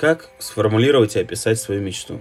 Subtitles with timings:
[0.00, 2.20] Как сформулировать и описать свою мечту?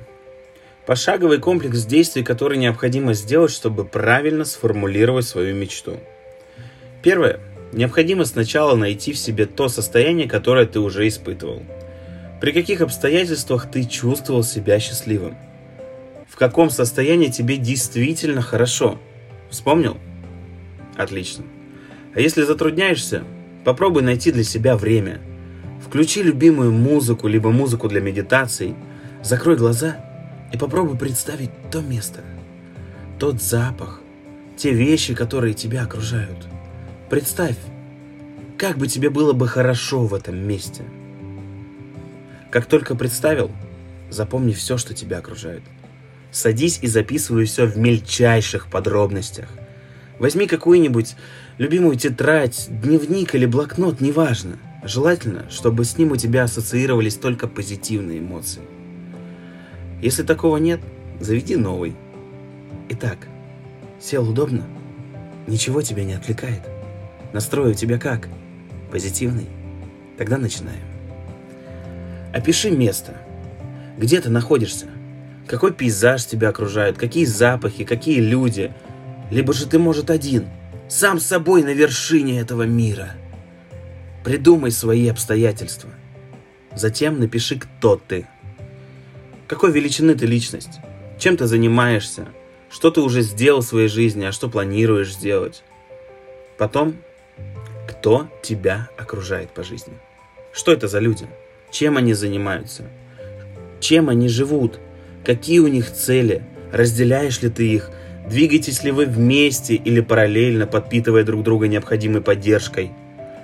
[0.86, 5.98] Пошаговый комплекс действий, который необходимо сделать, чтобы правильно сформулировать свою мечту.
[7.02, 7.40] Первое.
[7.72, 11.64] Необходимо сначала найти в себе то состояние, которое ты уже испытывал.
[12.42, 15.38] При каких обстоятельствах ты чувствовал себя счастливым?
[16.28, 19.00] В каком состоянии тебе действительно хорошо?
[19.50, 19.96] Вспомнил?
[20.98, 21.46] Отлично.
[22.14, 23.24] А если затрудняешься,
[23.64, 25.22] попробуй найти для себя время–
[25.90, 28.76] Включи любимую музыку, либо музыку для медитаций,
[29.24, 29.98] закрой глаза
[30.54, 32.20] и попробуй представить то место,
[33.18, 34.00] тот запах,
[34.56, 36.48] те вещи, которые тебя окружают.
[37.10, 37.58] Представь,
[38.56, 40.84] как бы тебе было бы хорошо в этом месте.
[42.52, 43.50] Как только представил,
[44.12, 45.64] запомни все, что тебя окружает.
[46.30, 49.50] Садись и записывай все в мельчайших подробностях.
[50.20, 51.16] Возьми какую-нибудь
[51.58, 58.20] любимую тетрадь, дневник или блокнот, неважно– Желательно, чтобы с ним у тебя ассоциировались только позитивные
[58.20, 58.62] эмоции.
[60.02, 60.80] Если такого нет,
[61.20, 61.96] заведи новый.
[62.88, 63.28] Итак,
[64.00, 64.66] сел удобно?
[65.48, 66.62] Ничего тебя не отвлекает?
[67.34, 68.30] Настрой у тебя как?
[68.90, 69.48] Позитивный?
[70.18, 70.80] Тогда начинаем.
[72.34, 73.18] Опиши место.
[73.98, 74.86] Где ты находишься?
[75.46, 76.98] Какой пейзаж тебя окружает?
[76.98, 77.84] Какие запахи?
[77.84, 78.72] Какие люди?
[79.30, 80.48] Либо же ты, может, один,
[80.88, 83.10] сам с собой на вершине этого мира–
[84.30, 85.90] Придумай свои обстоятельства.
[86.76, 88.28] Затем напиши, кто ты.
[89.48, 90.82] Какой величины ты личность?
[91.18, 92.28] Чем ты занимаешься?
[92.70, 95.64] Что ты уже сделал в своей жизни, а что планируешь сделать?
[96.60, 96.98] Потом,
[97.88, 99.94] кто тебя окружает по жизни?
[100.54, 101.26] Что это за люди?
[101.72, 102.84] Чем они занимаются?
[103.80, 104.80] Чем они живут?
[105.26, 106.44] Какие у них цели?
[106.72, 107.90] Разделяешь ли ты их?
[108.30, 112.92] Двигаетесь ли вы вместе или параллельно, подпитывая друг друга необходимой поддержкой–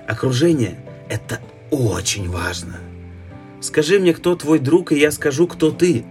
[0.07, 0.75] Окружение–
[1.09, 1.39] это
[1.71, 2.75] очень важно.
[3.59, 6.05] Скажи мне, кто твой друг, и я скажу, кто ты.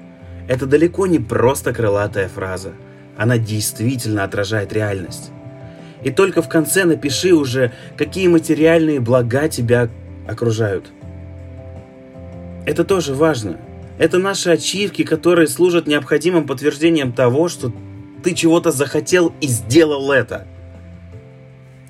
[0.48, 2.72] Это далеко не просто крылатая фраза.
[3.16, 5.30] Она действительно отражает реальность.
[6.02, 9.88] И только в конце напиши уже, какие материальные блага тебя
[10.26, 10.90] окружают.
[12.66, 13.58] Это тоже важно.
[13.98, 17.72] Это наши ачивки, которые служат необходимым подтверждением того, что
[18.24, 20.48] ты чего-то захотел и сделал это–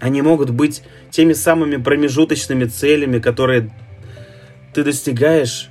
[0.04, 3.70] они могут быть теми самыми промежуточными целями, которые
[4.74, 5.70] ты достигаешь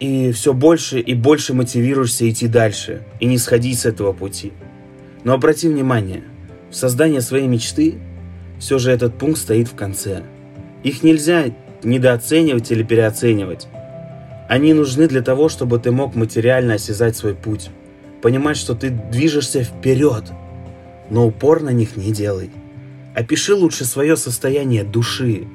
[0.00, 4.54] и все больше и больше мотивируешься идти дальше и не сходить с этого пути.
[5.22, 6.22] Но обрати внимание,
[6.70, 7.96] в создании своей мечты
[8.58, 10.22] все же этот пункт стоит в конце.
[10.82, 11.44] Их нельзя
[11.82, 13.68] недооценивать или переоценивать.
[14.48, 17.68] Они нужны для того, чтобы ты мог материально осязать свой путь,
[18.22, 20.24] понимать, что ты движешься вперед,
[21.10, 22.50] но упор на них не делай.
[23.16, 25.48] Опиши лучше свое состояние души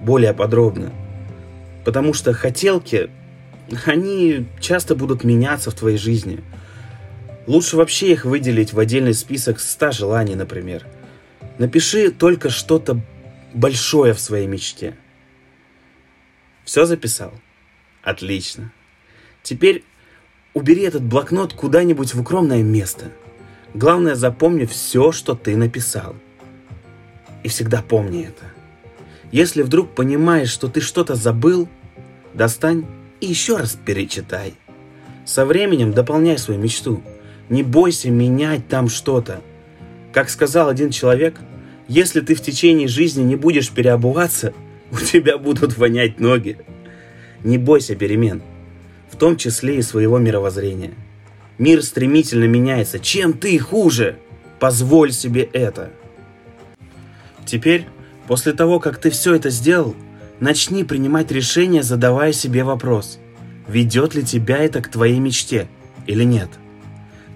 [0.00, 0.94] более подробно.
[1.84, 3.10] Потому что хотелки,
[3.84, 6.42] они часто будут меняться в твоей жизни.
[7.46, 10.86] Лучше вообще их выделить в отдельный список 100 желаний, например.
[11.58, 12.98] Напиши только что-то
[13.52, 14.96] большое в своей мечте.
[16.64, 17.34] Все записал?
[18.02, 18.72] Отлично.
[19.42, 19.84] Теперь
[20.54, 23.12] убери этот блокнот куда-нибудь в укромное место.
[23.74, 26.16] Главное, запомни все, что ты написал.
[27.46, 28.42] И всегда помни это.
[29.30, 31.68] Если вдруг понимаешь, что ты что-то забыл,
[32.34, 32.86] достань
[33.20, 34.54] и еще раз перечитай.
[35.24, 37.04] Со временем дополняй свою мечту.
[37.48, 39.42] Не бойся менять там что-то.
[40.12, 41.38] Как сказал один человек,
[41.86, 44.52] если ты в течение жизни не будешь переобуваться,
[44.90, 46.58] у тебя будут вонять ноги.
[47.44, 48.42] Не бойся перемен,
[49.08, 50.94] в том числе и своего мировоззрения.
[51.58, 52.98] Мир стремительно меняется.
[52.98, 54.18] Чем ты хуже?
[54.58, 55.92] Позволь себе это.
[57.46, 57.86] Теперь,
[58.26, 59.94] после того, как ты все это сделал,
[60.40, 63.18] начни принимать решения, задавая себе вопрос,
[63.68, 65.68] ведет ли тебя это к твоей мечте
[66.06, 66.50] или нет.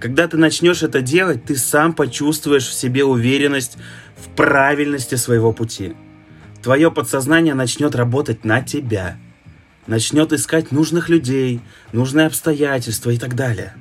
[0.00, 3.76] Когда ты начнешь это делать, ты сам почувствуешь в себе уверенность
[4.16, 5.94] в правильности своего пути.
[6.62, 9.16] Твое подсознание начнет работать на тебя,
[9.86, 11.60] начнет искать нужных людей,
[11.92, 13.74] нужные обстоятельства и так далее.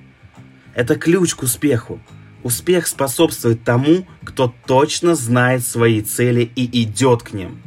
[0.76, 2.00] Это ключ к успеху.
[2.44, 7.62] Успех способствует тому, кто точно знает свои цели и идет к ним.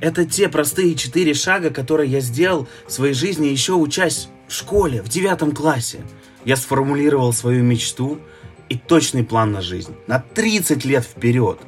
[0.00, 5.02] Это те простые четыре шага, которые я сделал в своей жизни еще учась в школе,
[5.02, 6.02] в девятом классе.
[6.44, 8.20] Я сформулировал свою мечту
[8.68, 9.94] и точный план на жизнь.
[10.06, 11.58] На 30 лет вперед.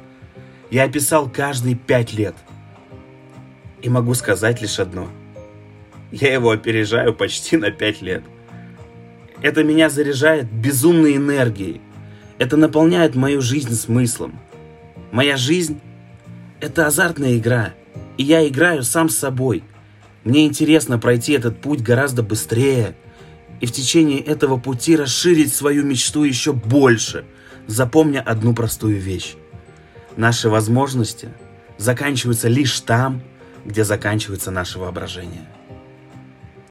[0.69, 2.35] Я описал каждые пять лет.
[3.81, 5.07] И могу сказать лишь одно.
[6.11, 8.23] Я его опережаю почти на пять лет.
[9.41, 11.81] Это меня заряжает безумной энергией.
[12.39, 14.39] Это наполняет мою жизнь смыслом.
[15.11, 15.79] Моя жизнь–
[16.59, 17.73] это азартная игра,
[18.17, 19.63] и я играю сам с собой.
[20.23, 22.95] Мне интересно пройти этот путь гораздо быстрее
[23.61, 27.25] и в течение этого пути расширить свою мечту еще больше,
[27.65, 29.35] запомня одну простую вещь.
[30.15, 31.29] Наши возможности
[31.77, 33.21] заканчиваются лишь там,
[33.65, 35.47] где заканчивается наше воображение.